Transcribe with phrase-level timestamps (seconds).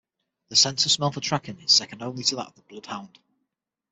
[0.49, 3.19] Their sense of smell for tracking is second only to that of the Bloodhound.